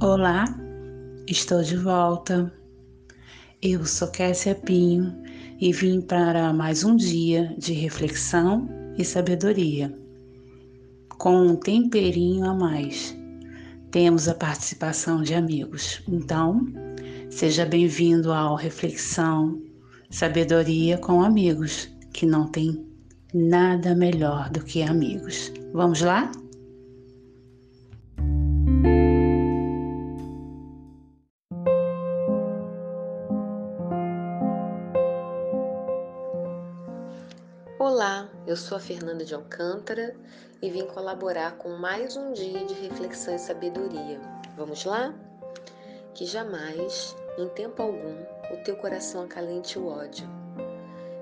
[0.00, 0.44] Olá,
[1.26, 2.52] estou de volta.
[3.60, 5.12] Eu sou Kessia Pinho
[5.60, 9.92] e vim para mais um dia de reflexão e sabedoria,
[11.18, 13.16] com um temperinho a mais.
[13.90, 16.64] Temos a participação de amigos, então
[17.28, 19.60] seja bem-vindo ao Reflexão
[20.10, 22.86] Sabedoria com Amigos, que não tem
[23.34, 25.52] nada melhor do que amigos.
[25.72, 26.30] Vamos lá?
[37.80, 40.12] Olá, eu sou a Fernanda de Alcântara
[40.60, 44.20] e vim colaborar com mais um dia de reflexão e sabedoria.
[44.56, 45.14] Vamos lá?
[46.12, 48.16] Que jamais, em tempo algum,
[48.52, 50.28] o teu coração acalente o ódio.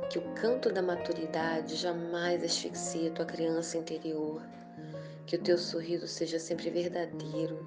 [0.09, 4.41] Que o canto da maturidade jamais asfixie a tua criança interior.
[5.27, 7.67] Que o teu sorriso seja sempre verdadeiro.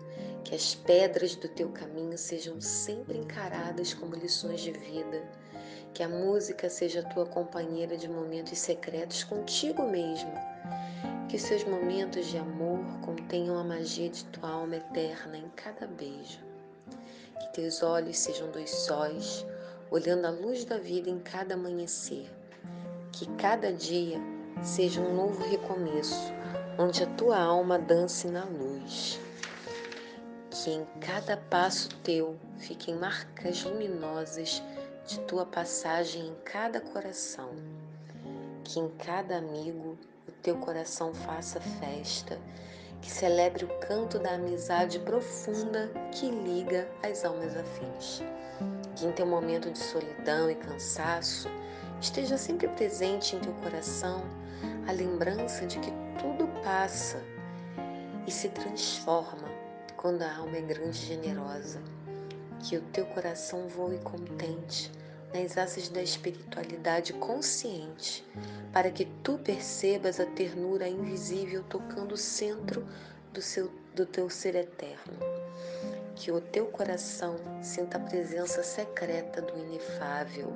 [0.49, 5.23] Que as pedras do teu caminho sejam sempre encaradas como lições de vida
[5.93, 10.31] que a música seja tua companheira de momentos secretos contigo mesmo.
[11.27, 16.39] Que seus momentos de amor contenham a magia de tua alma eterna em cada beijo.
[17.39, 19.45] Que teus olhos sejam dois sóis,
[19.91, 22.27] olhando a luz da vida em cada amanhecer.
[23.11, 24.17] Que cada dia
[24.63, 26.33] seja um novo recomeço,
[26.77, 29.19] onde a tua alma dance na luz.
[30.51, 34.63] Que em cada passo teu fiquem marcas luminosas
[35.05, 37.51] de tua passagem em cada coração,
[38.63, 39.95] que em cada amigo
[40.27, 42.39] o teu coração faça festa,
[42.99, 48.23] que celebre o canto da amizade profunda que liga as almas afins.
[48.95, 51.47] Que em teu momento de solidão e cansaço
[52.01, 54.23] esteja sempre presente em teu coração
[54.87, 57.23] a lembrança de que tudo passa
[58.25, 59.68] e se transforma
[59.99, 61.81] quando a alma é grande e generosa.
[62.63, 64.89] Que o teu coração voe contente
[65.33, 68.25] nas asas da espiritualidade consciente,
[68.71, 72.87] para que tu percebas a ternura invisível tocando o centro
[73.33, 75.19] do, seu, do teu ser eterno.
[76.15, 80.53] Que o teu coração sinta a presença secreta do inefável,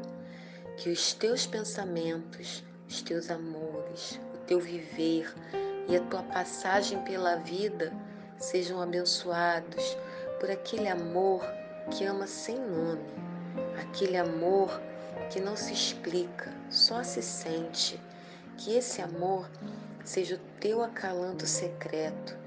[0.78, 5.34] que os teus pensamentos, os teus amores, o teu viver
[5.88, 7.94] e a tua passagem pela vida
[8.44, 9.98] sejam abençoados
[10.40, 11.42] por aquele amor
[11.92, 13.24] que ama sem nome
[13.80, 14.82] aquele amor
[15.30, 18.00] que não se explica, só se sente.
[18.58, 19.50] Que esse amor
[20.04, 22.38] seja o teu acalanto secreto,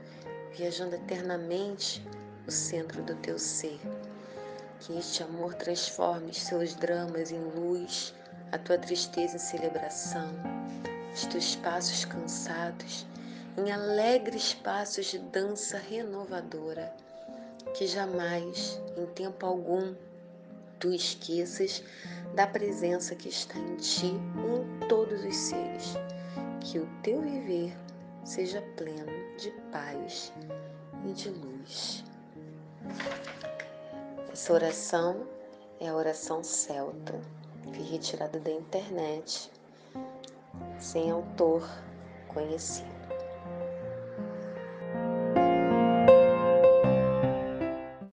[0.57, 2.07] viajando eternamente
[2.45, 3.81] no centro do teu ser.
[4.81, 8.15] Que este amor transforme os seus dramas em luz,
[8.53, 10.31] a tua tristeza em celebração,
[11.13, 13.07] os teus passos cansados
[13.57, 16.93] em alegres passos de dança renovadora.
[17.75, 19.95] Que jamais, em tempo algum,
[20.79, 21.83] tu esqueças
[22.35, 25.95] da presença que está em ti e em todos os seres.
[26.61, 27.77] Que o teu viver
[28.25, 30.33] seja pleno de paz
[31.05, 32.05] e de luz.
[34.33, 35.27] Essa oração
[35.81, 37.21] é a oração celta,
[37.73, 39.51] que retirada da internet,
[40.79, 41.69] sem autor
[42.29, 42.96] conhecido.